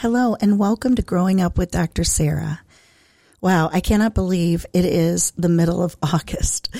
[0.00, 2.04] Hello, and welcome to Growing Up with Dr.
[2.04, 2.62] Sarah.
[3.42, 6.74] Wow, I cannot believe it is the middle of August.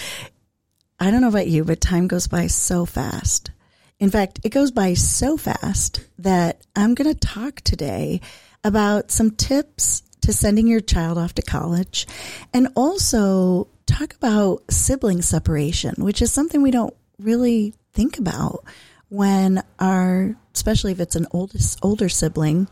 [0.98, 3.50] I don't know about you, but time goes by so fast.
[3.98, 8.22] In fact, it goes by so fast that I'm going to talk today
[8.64, 12.06] about some tips to sending your child off to college
[12.54, 18.64] and also talk about sibling separation, which is something we don't really think about
[19.10, 22.66] when our, especially if it's an oldest, older sibling,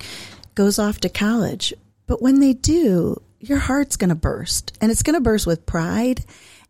[0.59, 1.73] goes off to college.
[2.09, 5.65] But when they do, your heart's going to burst and it's going to burst with
[5.67, 6.25] pride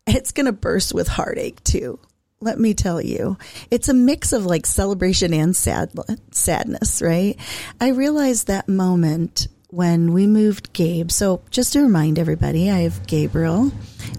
[0.05, 1.99] and it's going to burst with heartache too.
[2.39, 3.39] Let me tell you,
[3.71, 5.91] it's a mix of like celebration and sad,
[6.29, 7.35] sadness, right?
[7.81, 11.09] I realized that moment when we moved Gabe.
[11.09, 13.71] So just to remind everybody, I have Gabriel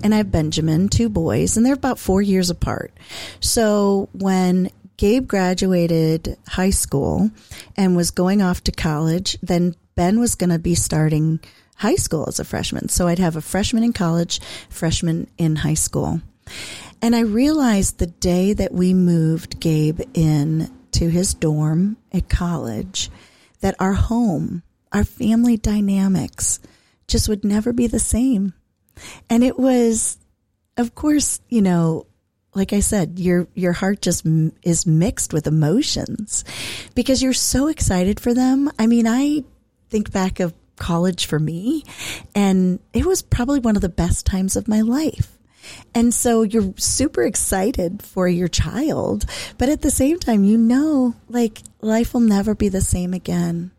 [0.02, 2.92] and I have Benjamin, two boys, and they're about four years apart.
[3.38, 7.30] So when Gabe graduated high school
[7.74, 9.38] and was going off to college.
[9.40, 11.40] Then Ben was going to be starting
[11.76, 12.90] high school as a freshman.
[12.90, 16.20] So I'd have a freshman in college, freshman in high school.
[17.00, 23.08] And I realized the day that we moved Gabe in to his dorm at college
[23.60, 24.62] that our home,
[24.92, 26.60] our family dynamics
[27.08, 28.52] just would never be the same.
[29.30, 30.18] And it was,
[30.76, 32.04] of course, you know,
[32.54, 36.44] like I said, your your heart just m- is mixed with emotions
[36.94, 38.70] because you're so excited for them.
[38.78, 39.44] I mean, I
[39.88, 41.84] think back of college for me,
[42.34, 45.36] and it was probably one of the best times of my life.
[45.94, 49.26] And so you're super excited for your child,
[49.58, 53.70] but at the same time, you know, like life will never be the same again.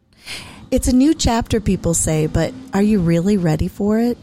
[0.69, 4.17] It's a new chapter, people say, but are you really ready for it?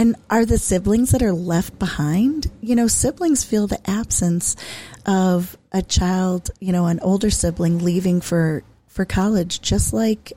[0.00, 2.50] And are the siblings that are left behind?
[2.62, 4.56] You know, siblings feel the absence
[5.04, 10.32] of a child, you know, an older sibling leaving for, for college, just like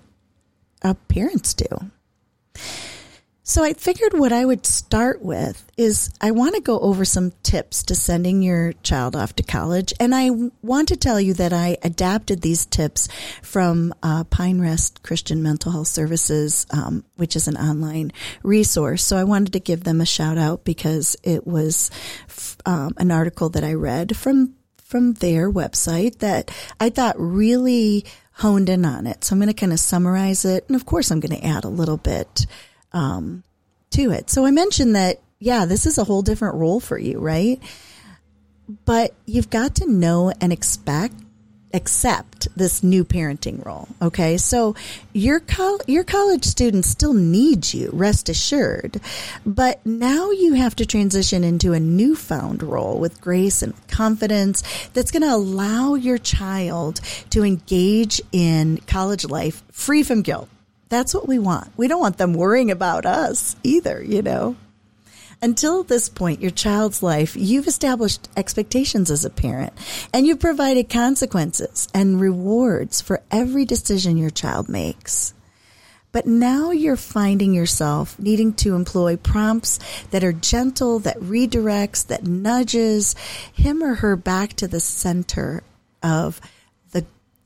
[1.07, 1.65] parents do.
[3.45, 7.33] So I figured what I would start with is I want to go over some
[7.43, 9.93] tips to sending your child off to college.
[9.99, 10.29] And I
[10.61, 13.09] want to tell you that I adapted these tips
[13.41, 19.03] from uh, Pine Rest Christian Mental Health Services, um, which is an online resource.
[19.03, 21.91] So I wanted to give them a shout out because it was
[22.65, 26.49] um, an article that I read from from their website that
[26.79, 28.05] I thought really
[28.35, 29.23] honed in on it.
[29.23, 30.65] So I'm going to kind of summarize it.
[30.67, 32.45] And of course, I'm going to add a little bit
[32.93, 33.43] um,
[33.91, 34.29] to it.
[34.29, 37.61] So I mentioned that, yeah, this is a whole different role for you, right?
[38.85, 41.15] But you've got to know and expect
[41.73, 43.87] accept this new parenting role.
[44.01, 44.37] Okay.
[44.37, 44.75] So
[45.11, 49.01] your col- your college students still need you, rest assured.
[49.45, 55.11] But now you have to transition into a newfound role with grace and confidence that's
[55.11, 57.01] going to allow your child
[57.31, 60.49] to engage in college life free from guilt.
[60.93, 61.71] That's what we want.
[61.75, 64.55] We don't want them worrying about us either, you know.
[65.41, 69.73] Until this point, your child's life, you've established expectations as a parent
[70.13, 75.33] and you've provided consequences and rewards for every decision your child makes.
[76.11, 79.79] But now you're finding yourself needing to employ prompts
[80.11, 83.15] that are gentle, that redirects, that nudges
[83.51, 85.63] him or her back to the center
[86.03, 86.39] of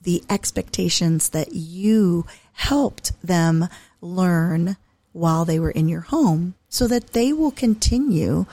[0.07, 3.68] the, expectations that you helped them
[4.00, 4.78] learn
[5.12, 8.45] while they were in your home so that they will continue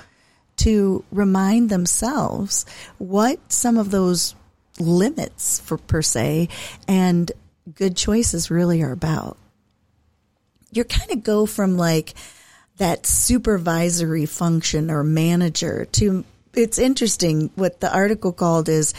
[0.57, 2.67] to remind themselves
[2.99, 4.35] what some of those
[4.81, 6.49] limits for per se
[6.89, 7.31] and
[7.73, 9.37] good choices really are about.
[10.73, 12.15] You kind of go from like
[12.79, 18.93] that supervisory function or manager to it's interesting what the article called is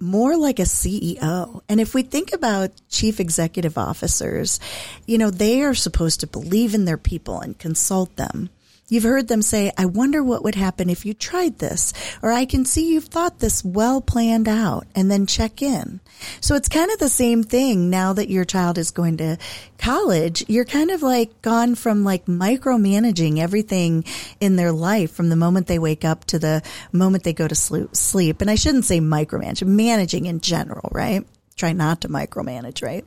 [0.00, 1.60] more like a CEO.
[1.68, 4.58] And if we think about chief executive officers,
[5.06, 8.50] you know, they are supposed to believe in their people and consult them.
[8.90, 11.92] You've heard them say, I wonder what would happen if you tried this,
[12.22, 16.00] or I can see you've thought this well planned out and then check in.
[16.40, 19.38] So it's kind of the same thing now that your child is going to
[19.78, 20.44] college.
[20.48, 24.04] You're kind of like gone from like micromanaging everything
[24.40, 26.60] in their life from the moment they wake up to the
[26.90, 28.40] moment they go to sleep.
[28.40, 31.24] And I shouldn't say micromanage, managing in general, right?
[31.54, 33.04] Try not to micromanage, right?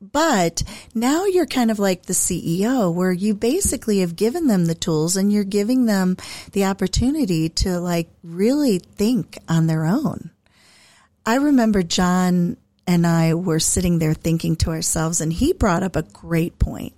[0.00, 0.62] But
[0.94, 5.16] now you're kind of like the CEO where you basically have given them the tools
[5.16, 6.16] and you're giving them
[6.52, 10.30] the opportunity to like really think on their own.
[11.26, 12.56] I remember John
[12.86, 16.94] and I were sitting there thinking to ourselves and he brought up a great point.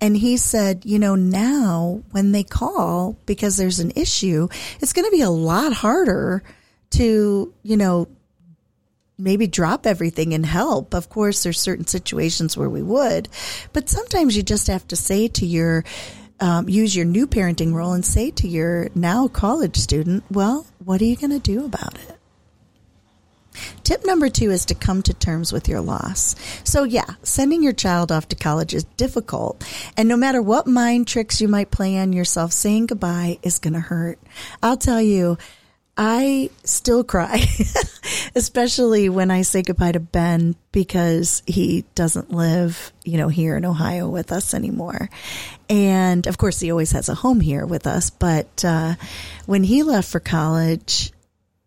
[0.00, 4.48] And he said, you know, now when they call because there's an issue,
[4.80, 6.42] it's going to be a lot harder
[6.92, 8.08] to, you know,
[9.18, 10.94] maybe drop everything and help.
[10.94, 13.28] Of course, there's certain situations where we would,
[13.72, 15.84] but sometimes you just have to say to your,
[16.40, 21.00] um, use your new parenting role and say to your now college student, well, what
[21.00, 22.18] are you going to do about it?
[23.84, 26.34] Tip number two is to come to terms with your loss.
[26.64, 29.64] So yeah, sending your child off to college is difficult.
[29.96, 33.74] And no matter what mind tricks you might play on yourself, saying goodbye is going
[33.74, 34.18] to hurt.
[34.62, 35.38] I'll tell you,
[35.96, 37.44] I still cry,
[38.34, 43.64] especially when I say goodbye to Ben because he doesn't live, you know, here in
[43.64, 45.08] Ohio with us anymore.
[45.68, 48.10] And of course, he always has a home here with us.
[48.10, 48.94] But uh,
[49.46, 51.12] when he left for college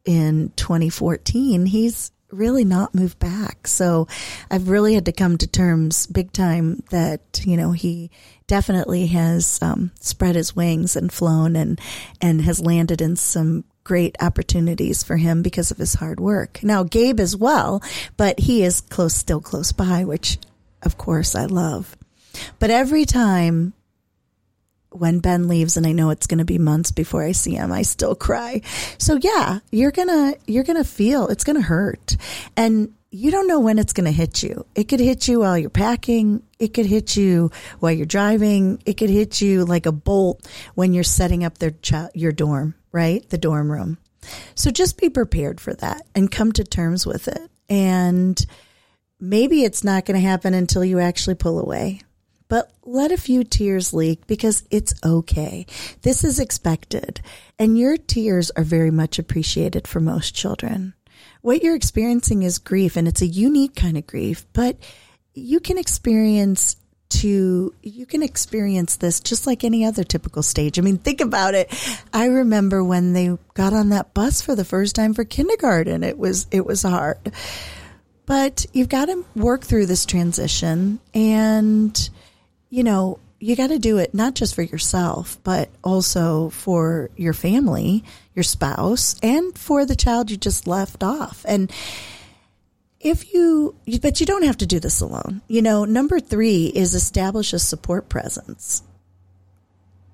[0.06, 3.68] in 2014, he's really not moved back.
[3.68, 4.08] So
[4.52, 8.12] I've really had to come to terms big time that, you know, he
[8.48, 11.80] definitely has um, spread his wings and flown and,
[12.22, 16.62] and has landed in some great opportunities for him because of his hard work.
[16.62, 17.82] Now, Gabe as well,
[18.18, 20.40] but he is close, still close by, which
[20.84, 21.96] of course I love.
[22.60, 23.72] But every time
[24.90, 27.72] when Ben leaves and I know it's going to be months before I see him,
[27.72, 28.62] I still cry.
[28.98, 32.18] So yeah, you're going to, you're going to feel it's going to hurt.
[32.58, 34.66] And you don't know when it's going to hit you.
[34.76, 36.44] It could hit you while you're packing.
[36.60, 38.82] It could hit you while you're driving.
[38.86, 40.46] It could hit you like a bolt
[40.76, 43.30] when you're setting up their ch- your dorm right?
[43.30, 44.00] The dorm room.
[44.56, 47.52] So just be prepared for that and come to terms with it.
[47.70, 48.44] And
[49.20, 52.02] maybe it's not going to happen until you actually pull away.
[52.50, 55.68] But let a few tears leak because it's okay.
[56.02, 57.22] This is expected.
[57.60, 60.96] And your tears are very much appreciated for most children.
[61.42, 64.78] What you're experiencing is grief, and it's a unique kind of grief, but
[65.36, 66.78] you can experience
[67.10, 70.78] to you can experience this just like any other typical stage.
[70.78, 71.74] I mean, think about it.
[72.14, 76.04] I remember when they got on that bus for the first time for kindergarten.
[76.04, 77.18] It was it was hard.
[78.26, 82.10] But you've got to work through this transition and
[82.70, 87.34] you know, you got to do it not just for yourself, but also for your
[87.34, 88.04] family,
[88.34, 91.46] your spouse, and for the child you just left off.
[91.48, 91.72] And
[93.00, 95.42] if you, but you don't have to do this alone.
[95.48, 98.84] You know, number three is establish a support presence.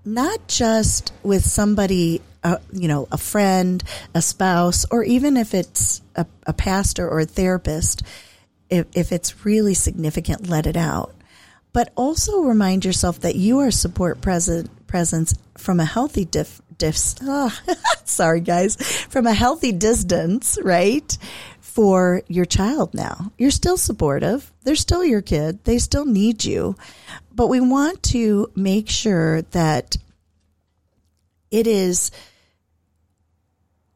[0.06, 3.82] Not just with somebody, uh, you know, a friend,
[4.14, 8.04] a spouse, or even if it's a, a pastor or a therapist,
[8.70, 11.16] if, if it's really significant, let it out.
[11.72, 16.62] But also remind yourself that you are support present, presence from a healthy diff,
[17.22, 17.58] oh,
[18.04, 21.18] sorry guys, from a healthy distance, right?
[21.74, 23.32] For your child now.
[23.40, 24.52] You're still supportive.
[24.62, 25.64] They're still your kid.
[25.64, 26.76] They still need you.
[27.34, 29.98] But we want to make sure that
[31.50, 32.12] it is,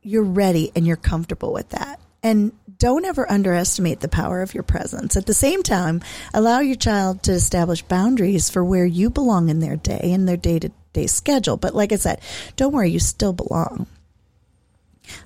[0.01, 1.99] you're ready and you're comfortable with that.
[2.23, 5.15] And don't ever underestimate the power of your presence.
[5.15, 6.01] At the same time,
[6.33, 10.35] allow your child to establish boundaries for where you belong in their day and their
[10.35, 11.57] day to day schedule.
[11.57, 12.21] But like I said,
[12.55, 13.85] don't worry, you still belong.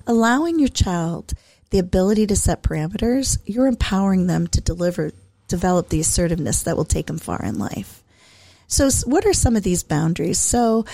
[0.06, 1.32] Allowing your child
[1.72, 5.10] the ability to set parameters, you're empowering them to deliver,
[5.48, 8.04] develop the assertiveness that will take them far in life.
[8.68, 10.38] So, what are some of these boundaries?
[10.38, 10.84] So,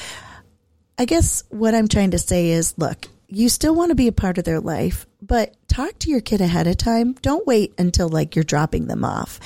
[0.96, 4.12] I guess what I'm trying to say is look, you still want to be a
[4.12, 7.12] part of their life, but talk to your kid ahead of time.
[7.22, 9.40] Don't wait until like you're dropping them off.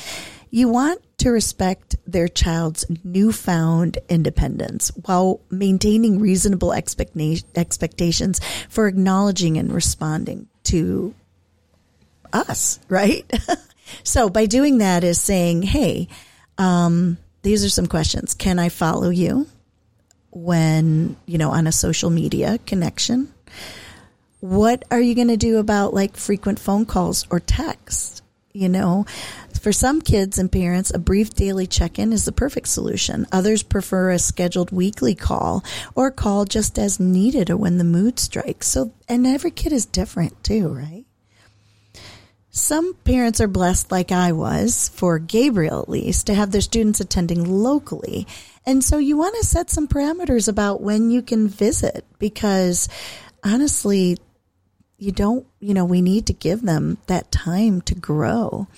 [0.51, 9.73] You want to respect their child's newfound independence while maintaining reasonable expectations for acknowledging and
[9.73, 11.15] responding to
[12.33, 13.31] us, right?
[14.03, 16.09] so by doing that is saying, hey,
[16.59, 18.35] um, these are some questions.
[18.35, 19.47] Can I follow you
[20.31, 23.33] when, you know, on a social media connection?
[24.41, 28.23] What are you going to do about like frequent phone calls or texts?
[28.55, 29.07] You know,
[29.63, 33.27] for some kids and parents, a brief daily check in is the perfect solution.
[33.33, 38.19] Others prefer a scheduled weekly call or call just as needed or when the mood
[38.19, 38.67] strikes.
[38.67, 41.07] So, and every kid is different too, right?
[42.73, 47.01] Some parents are blessed, like I was, for Gabriel at least, to have their students
[47.01, 48.27] attending locally.
[48.65, 52.89] And so you want to set some parameters about when you can visit because
[53.45, 54.17] honestly,
[54.97, 58.69] you don't, you know, we need to give them that time to grow.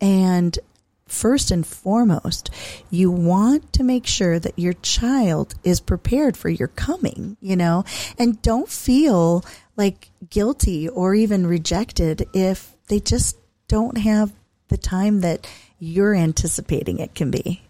[0.00, 0.58] And
[1.06, 2.48] first and foremost,
[2.88, 7.84] you want to make sure that your child is prepared for your coming, you know,
[8.18, 9.44] and don't feel
[9.76, 13.36] like guilty or even rejected if they just
[13.72, 14.30] don't have
[14.68, 15.48] the time that
[15.78, 17.62] you're anticipating it can be.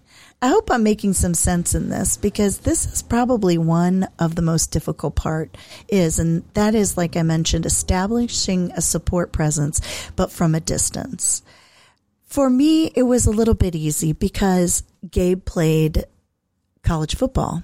[0.43, 4.43] I hope I'm making some sense in this because this is probably one of the
[4.43, 5.57] most difficult part
[5.87, 9.81] is, and that is, like I mentioned, establishing a support presence,
[10.17, 11.45] but from a distance.
[12.25, 16.07] For me, it was a little bit easy because Gabe played
[16.83, 17.63] college football.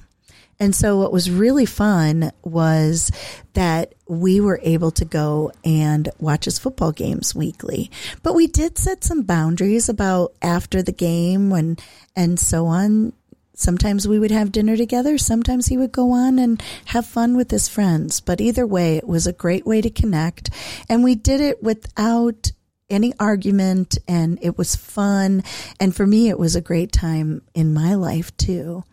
[0.60, 3.12] And so what was really fun was
[3.52, 7.90] that we were able to go and watch his football games weekly.
[8.22, 11.80] But we did set some boundaries about after the game and
[12.16, 13.12] and so on.
[13.54, 15.18] Sometimes we would have dinner together.
[15.18, 18.20] Sometimes he would go on and have fun with his friends.
[18.20, 20.50] But either way, it was a great way to connect.
[20.88, 22.52] And we did it without
[22.90, 25.42] any argument and it was fun.
[25.78, 28.84] And for me, it was a great time in my life too.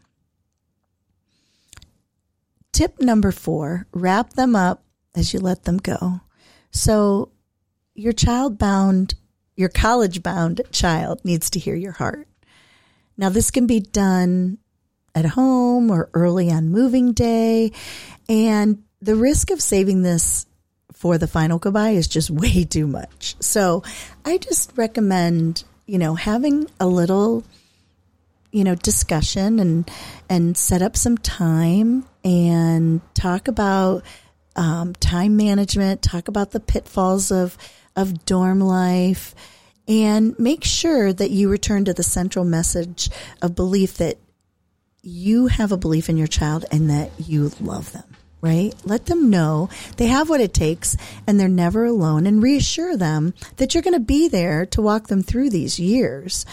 [2.75, 4.83] Tip number four, wrap them up
[5.15, 6.19] as you let them go.
[6.71, 7.31] So
[7.93, 9.15] your child bound,
[9.55, 12.27] your college bound child needs to hear your heart.
[13.15, 14.57] Now this can be done
[15.15, 17.71] at home or early on moving day.
[18.27, 20.45] And the risk of saving this
[20.91, 23.37] for the final goodbye is just way too much.
[23.39, 23.83] So
[24.25, 27.45] I just recommend, you know, having a little
[28.55, 29.91] you know, discussion and
[30.29, 34.03] and set up some time and talk about
[34.55, 37.57] um, time management, talk about the pitfalls of
[37.95, 39.33] of dorm life,
[39.87, 43.09] and make sure that you return to the central message
[43.41, 44.17] of belief that
[45.01, 48.03] you have a belief in your child and that you love them.
[48.41, 48.75] Right?
[48.83, 53.33] Let them know they have what it takes and they're never alone and reassure them
[53.57, 56.45] that you're going to be there to walk them through these years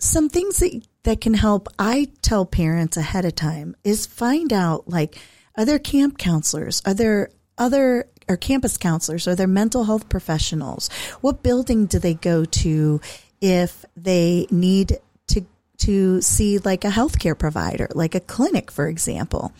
[0.00, 4.88] some things that, that can help, I tell parents ahead of time is find out
[4.88, 5.18] like,
[5.56, 6.82] are there camp counselors?
[6.84, 9.28] Are there other or campus counselors?
[9.28, 10.88] Are there mental health professionals?
[11.20, 13.00] What building do they go to
[13.40, 15.46] if they need to
[15.78, 19.52] to see like a healthcare provider, like a clinic, for example.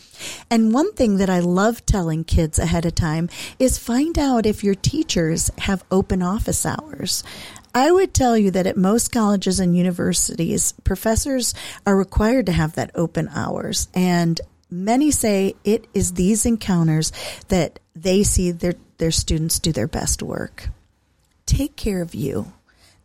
[0.50, 4.62] And one thing that I love telling kids ahead of time is find out if
[4.62, 7.24] your teachers have open office hours.
[7.74, 11.54] I would tell you that at most colleges and universities, professors
[11.86, 13.88] are required to have that open hours.
[13.94, 17.12] And many say it is these encounters
[17.48, 20.68] that they see their, their students do their best work.
[21.46, 22.52] Take care of you.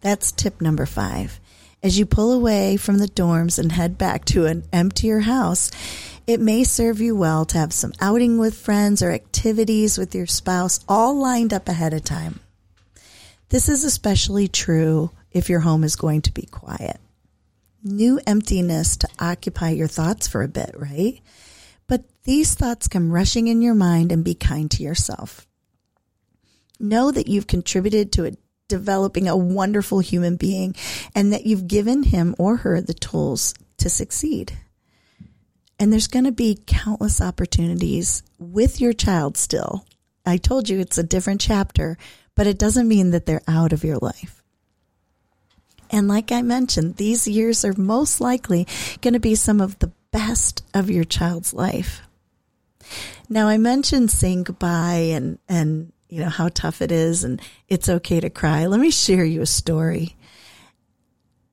[0.01, 1.39] That's tip number five.
[1.83, 5.69] As you pull away from the dorms and head back to an emptier house,
[6.25, 10.25] it may serve you well to have some outing with friends or activities with your
[10.25, 12.39] spouse all lined up ahead of time.
[13.49, 16.99] This is especially true if your home is going to be quiet.
[17.83, 21.21] New emptiness to occupy your thoughts for a bit, right?
[21.87, 25.45] But these thoughts come rushing in your mind and be kind to yourself.
[26.79, 28.31] Know that you've contributed to a,
[28.67, 30.75] developing a wonderful human being
[31.13, 34.57] and that you've given him or her the tools to succeed.
[35.77, 39.85] And there's going to be countless opportunities with your child still.
[40.25, 41.97] I told you it's a different chapter,
[42.35, 44.43] but it doesn't mean that they're out of your life.
[45.89, 48.67] And like I mentioned, these years are most likely
[49.01, 52.01] going to be some of the best of your child's life.
[53.29, 57.89] Now I mentioned saying goodbye and, and, you know, how tough it is and it's
[57.89, 58.65] okay to cry.
[58.65, 60.15] Let me share you a story.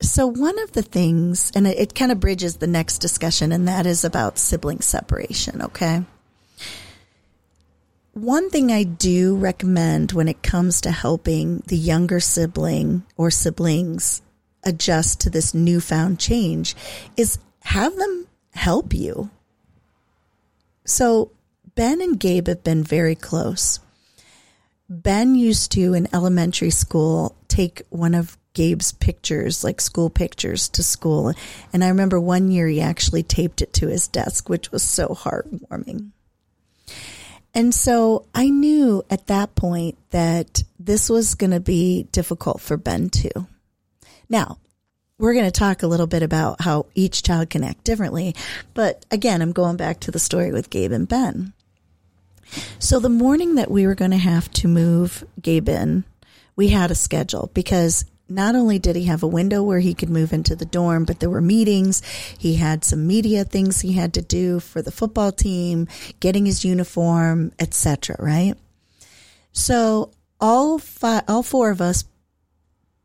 [0.00, 3.68] So one of the things, and it, it kind of bridges the next discussion, and
[3.68, 5.62] that is about sibling separation.
[5.62, 6.02] Okay.
[8.14, 14.20] One thing I do recommend when it comes to helping the younger sibling or siblings
[14.62, 16.76] adjust to this newfound change
[17.16, 19.30] is have them help you.
[20.84, 21.30] So
[21.74, 23.80] Ben and Gabe have been very close.
[24.90, 30.82] Ben used to in elementary school take one of Gabe's pictures, like school pictures to
[30.82, 31.32] school.
[31.72, 35.08] And I remember one year he actually taped it to his desk, which was so
[35.08, 36.10] heartwarming.
[37.54, 42.76] And so I knew at that point that this was going to be difficult for
[42.76, 43.46] Ben too.
[44.28, 44.58] Now,
[45.18, 48.34] we're going to talk a little bit about how each child can act differently.
[48.74, 51.52] But again, I'm going back to the story with Gabe and Ben.
[52.78, 56.04] So the morning that we were going to have to move Gabe in,
[56.56, 60.10] we had a schedule because not only did he have a window where he could
[60.10, 62.02] move into the dorm, but there were meetings.
[62.38, 65.88] He had some media things he had to do for the football team,
[66.20, 68.16] getting his uniform, etc.
[68.18, 68.54] Right?
[69.52, 70.10] So
[70.40, 72.04] all five, all four of us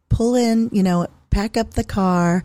[0.10, 2.44] pull in, you know, pack up the car.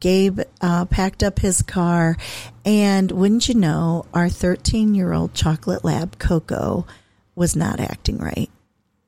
[0.00, 2.18] Gabe uh, packed up his car,
[2.62, 6.86] and wouldn't you know, our 13 year old chocolate lab, Coco,
[7.34, 8.50] was not acting right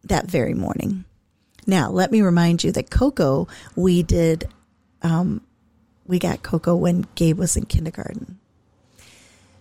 [0.09, 1.05] that very morning.
[1.67, 4.49] Now, let me remind you that Coco, we did,
[5.03, 5.41] um,
[6.07, 8.39] we got Coco when Gabe was in kindergarten.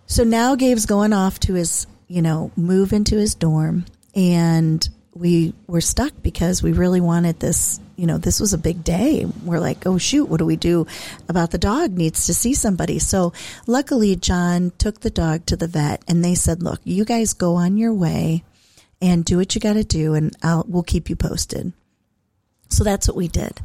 [0.05, 5.53] So now Gabe's going off to his, you know, move into his dorm, and we
[5.65, 9.25] were stuck because we really wanted this you know this was a big day.
[9.43, 10.85] We're like oh shoot what do we do
[11.29, 13.00] about the dog needs to see somebody?
[13.00, 13.31] So
[13.65, 17.55] luckily john took the dog to the vet and they said look you guys go
[17.55, 18.43] on your way
[19.01, 21.71] and do what you got to do and I'll, we'll keep you posted
[22.69, 23.60] so that's what we did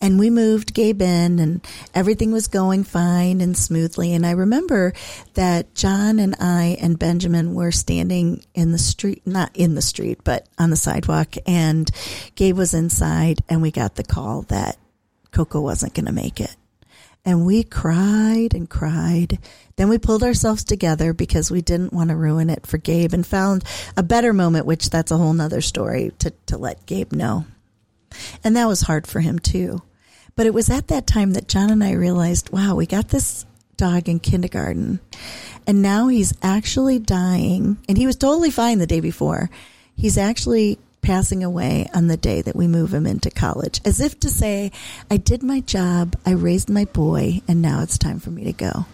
[0.00, 4.12] and we moved Gabe in and everything was going fine and smoothly.
[4.12, 4.92] And I remember
[5.34, 10.20] that John and I and Benjamin were standing in the street, not in the street,
[10.22, 11.34] but on the sidewalk.
[11.46, 11.90] And
[12.34, 14.76] Gabe was inside and we got the call that
[15.30, 16.54] Coco wasn't going to make it.
[17.24, 19.38] And we cried and cried.
[19.74, 23.26] Then we pulled ourselves together because we didn't want to ruin it for Gabe and
[23.26, 23.64] found
[23.96, 27.46] a better moment, which that's a whole nother story to, to let Gabe know.
[28.44, 29.82] And that was hard for him too.
[30.34, 33.46] But it was at that time that John and I realized, wow, we got this
[33.76, 35.00] dog in kindergarten
[35.66, 39.50] and now he's actually dying and he was totally fine the day before.
[39.96, 44.18] He's actually passing away on the day that we move him into college as if
[44.20, 44.72] to say,
[45.10, 46.16] I did my job.
[46.24, 48.86] I raised my boy and now it's time for me to go.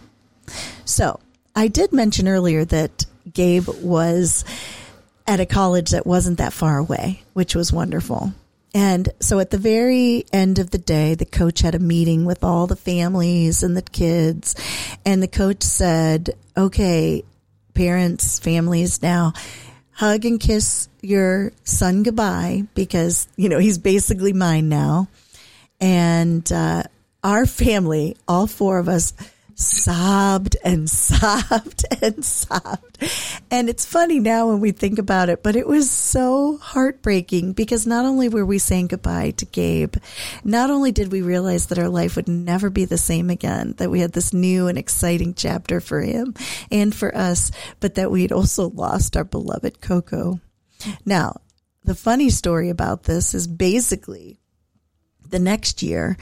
[0.84, 1.20] So
[1.54, 4.44] I did mention earlier that Gabe was
[5.26, 8.32] at a college that wasn't that far away, which was wonderful.
[8.74, 12.42] And so at the very end of the day, the coach had a meeting with
[12.42, 14.54] all the families and the kids.
[15.04, 17.24] And the coach said, okay,
[17.74, 19.34] parents, families now
[19.94, 25.08] hug and kiss your son goodbye because, you know, he's basically mine now.
[25.80, 26.84] And, uh,
[27.24, 29.12] our family, all four of us,
[29.54, 32.98] sobbed and sobbed and sobbed.
[33.50, 37.86] And it's funny now when we think about it, but it was so heartbreaking because
[37.86, 39.96] not only were we saying goodbye to Gabe,
[40.44, 43.90] not only did we realize that our life would never be the same again, that
[43.90, 46.34] we had this new and exciting chapter for him
[46.70, 50.40] and for us, but that we had also lost our beloved Coco.
[51.04, 51.40] Now,
[51.84, 54.38] the funny story about this is basically
[55.28, 56.16] the next year,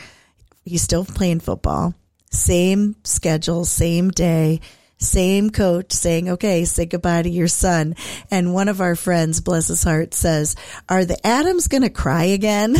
[0.64, 1.94] he's still playing football
[2.30, 4.60] same schedule, same day,
[4.98, 7.96] same coach saying, okay, say goodbye to your son.
[8.30, 10.56] And one of our friends, bless his heart, says,
[10.88, 12.76] are the Adams going to cry again?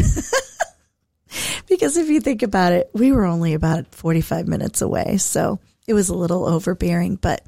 [1.68, 5.16] because if you think about it, we were only about 45 minutes away.
[5.16, 7.44] So it was a little overbearing, but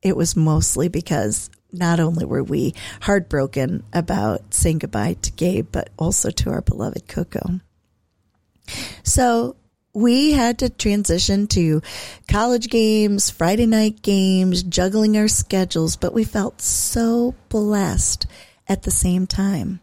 [0.00, 5.90] it was mostly because not only were we heartbroken about saying goodbye to Gabe, but
[5.98, 7.60] also to our beloved Coco.
[9.02, 9.56] So
[9.94, 11.82] we had to transition to
[12.28, 18.26] college games, Friday night games, juggling our schedules, but we felt so blessed
[18.68, 19.80] at the same time.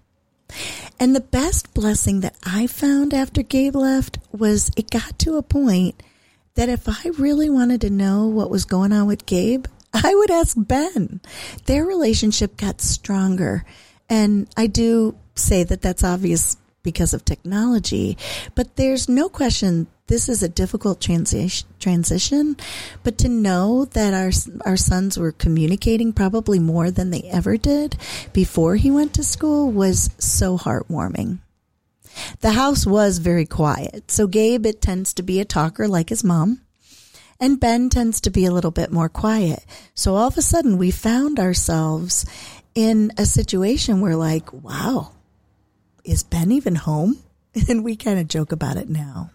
[0.99, 5.43] And the best blessing that I found after Gabe left was it got to a
[5.43, 6.01] point
[6.55, 10.31] that if I really wanted to know what was going on with Gabe, I would
[10.31, 11.21] ask Ben.
[11.65, 13.63] Their relationship got stronger.
[14.09, 18.17] And I do say that that's obvious because of technology,
[18.55, 22.57] but there's no question this is a difficult transition, transition,
[23.03, 24.31] but to know that our
[24.65, 27.95] our sons were communicating probably more than they ever did
[28.33, 31.37] before he went to school was so heartwarming.
[32.41, 36.23] The house was very quiet, so Gabe it tends to be a talker like his
[36.23, 36.61] mom,
[37.39, 39.63] and Ben tends to be a little bit more quiet.
[39.93, 42.25] So all of a sudden, we found ourselves
[42.73, 45.11] in a situation where, like, wow,
[46.03, 47.19] is Ben even home?
[47.67, 49.31] And we kind of joke about it now.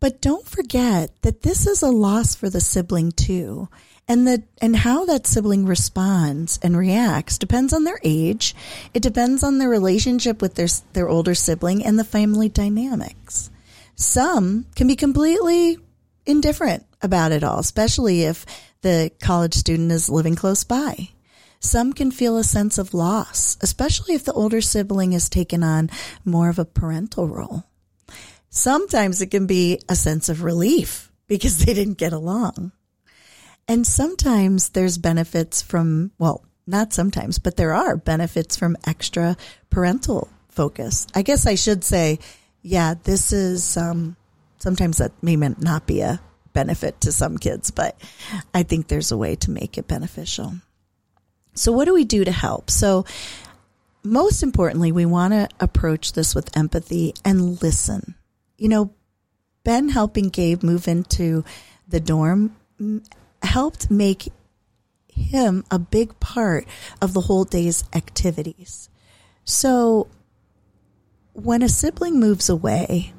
[0.00, 3.68] But don't forget that this is a loss for the sibling too.
[4.08, 8.54] And that, and how that sibling responds and reacts depends on their age.
[8.94, 13.50] It depends on their relationship with their, their older sibling and the family dynamics.
[13.96, 15.78] Some can be completely
[16.24, 18.46] indifferent about it all, especially if
[18.82, 21.08] the college student is living close by.
[21.58, 25.90] Some can feel a sense of loss, especially if the older sibling has taken on
[26.24, 27.64] more of a parental role.
[28.50, 32.72] Sometimes it can be a sense of relief because they didn't get along.
[33.68, 39.36] And sometimes there's benefits from, well, not sometimes, but there are benefits from extra
[39.70, 41.06] parental focus.
[41.14, 42.18] I guess I should say,
[42.62, 44.16] yeah, this is, um,
[44.58, 46.20] sometimes that may not be a
[46.52, 48.00] benefit to some kids, but
[48.54, 50.54] I think there's a way to make it beneficial.
[51.54, 52.70] So what do we do to help?
[52.70, 53.04] So
[54.02, 58.14] most importantly, we want to approach this with empathy and listen.
[58.58, 58.94] You know,
[59.64, 61.44] Ben helping Gabe move into
[61.88, 62.56] the dorm
[63.42, 64.28] helped make
[65.08, 66.66] him a big part
[67.00, 68.88] of the whole day's activities.
[69.44, 70.08] So
[71.32, 73.12] when a sibling moves away,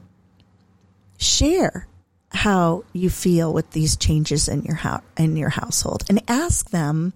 [1.17, 1.87] share
[2.31, 7.13] how you feel with these changes in your house in your household and ask them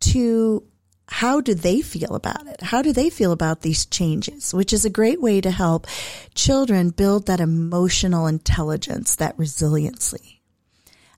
[0.00, 0.62] to
[1.10, 2.60] how do they feel about it?
[2.60, 4.52] How do they feel about these changes?
[4.52, 5.86] Which is a great way to help
[6.34, 10.42] children build that emotional intelligence, that resiliency.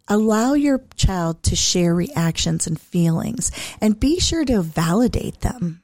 [0.07, 3.51] Allow your child to share reactions and feelings
[3.81, 5.83] and be sure to validate them.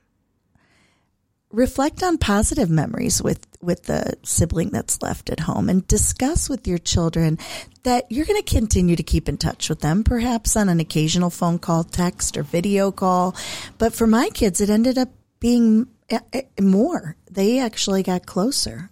[1.57, 6.69] Reflect on positive memories with, with the sibling that's left at home and discuss with
[6.69, 7.38] your children
[7.83, 11.31] that you're going to continue to keep in touch with them, perhaps on an occasional
[11.31, 13.35] phone call, text, or video call.
[13.79, 15.09] But for my kids, it ended up
[15.40, 17.16] being eh, eh, more.
[17.31, 18.90] They actually got closer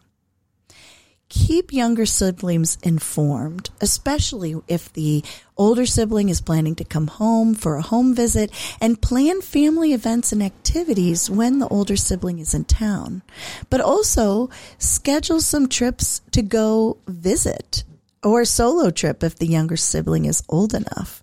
[1.28, 5.24] keep younger siblings informed, especially if the
[5.56, 10.32] older sibling is planning to come home for a home visit and plan family events
[10.32, 13.22] and activities when the older sibling is in town.
[13.70, 17.84] But also schedule some trips to go visit
[18.22, 21.22] or a solo trip if the younger sibling is old enough.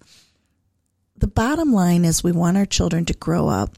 [1.18, 3.78] The bottom line is we want our children to grow up.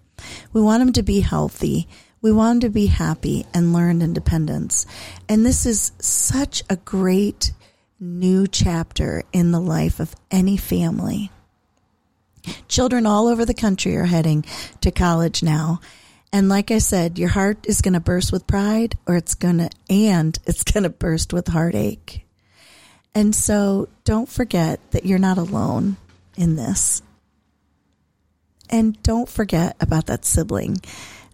[0.54, 1.88] We want them to be healthy.
[2.24, 4.86] We want to be happy and learn independence.
[5.28, 7.52] And this is such a great
[8.00, 11.32] new chapter in the life of any family.
[12.70, 14.46] Children all over the country are heading
[14.80, 15.82] to college now.
[16.32, 19.58] And like I said, your heart is going to burst with pride or it's going
[19.58, 22.26] to, and it's going to burst with heartache.
[23.14, 25.98] And so don't forget that you're not alone
[26.38, 27.02] in this.
[28.70, 30.78] And don't forget about that sibling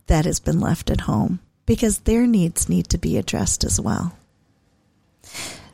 [0.10, 4.14] that has been left at home because their needs need to be addressed as well.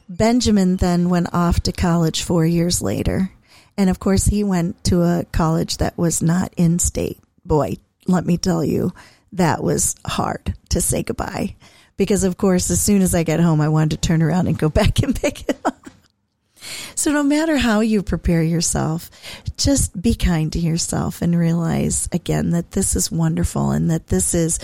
[0.08, 3.32] Benjamin then went off to college four years later.
[3.78, 7.20] And of course, he went to a college that was not in state.
[7.44, 8.94] Boy, let me tell you,
[9.34, 11.56] that was hard to say goodbye.
[11.98, 14.60] Because, of course, as soon as I got home, I wanted to turn around and
[14.60, 15.90] go back and pick it up.
[16.96, 19.10] So no matter how you prepare yourself,
[19.58, 24.34] just be kind to yourself and realize again that this is wonderful and that this
[24.34, 24.60] is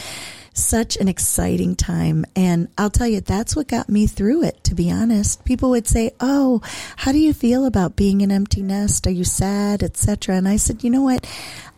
[0.53, 2.25] such an exciting time.
[2.35, 5.45] And I'll tell you, that's what got me through it, to be honest.
[5.45, 6.61] People would say, Oh,
[6.97, 9.07] how do you feel about being an empty nest?
[9.07, 10.35] Are you sad, etc.?
[10.35, 11.25] And I said, you know what?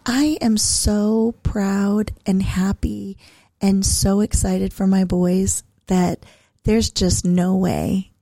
[0.06, 3.18] I am so proud and happy
[3.62, 6.26] and so excited for my boys that
[6.64, 8.13] there's just no way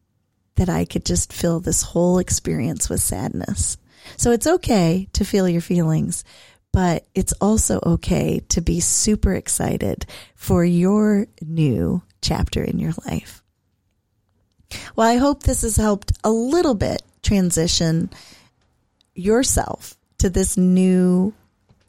[0.62, 3.80] that I could just fill this whole experience with sadness.
[4.16, 6.24] So it's okay to feel your feelings,
[6.72, 13.42] but it's also okay to be super excited for your new chapter in your life.
[14.96, 18.12] Well, I hope this has helped a little bit transition
[19.16, 21.34] yourself to this new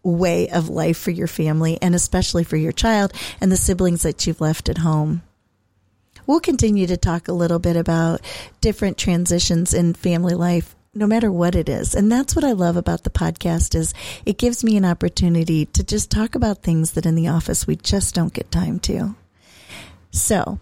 [0.02, 4.26] way of life for your family and especially for your child and the siblings that
[4.26, 5.20] you've left at home
[6.26, 8.20] we'll continue to talk a little bit about
[8.60, 11.94] different transitions in family life no matter what it is.
[11.94, 13.94] And that's what I love about the podcast is
[14.26, 17.76] it gives me an opportunity to just talk about things that in the office we
[17.76, 19.14] just don't get time to.
[20.10, 20.58] So,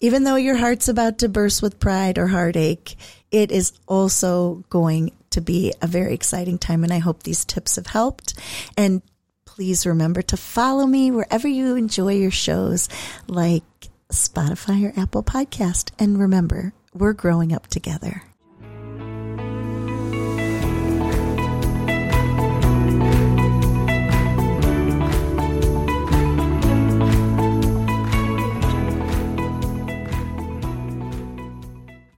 [0.00, 2.96] even though your heart's about to burst with pride or heartache,
[3.30, 6.82] it is also going to be a very exciting time.
[6.82, 8.34] And I hope these tips have helped.
[8.76, 9.02] And
[9.44, 12.88] please remember to follow me wherever you enjoy your shows,
[13.28, 15.90] like Spotify or Apple Podcast.
[15.98, 18.29] And remember, we're growing up together.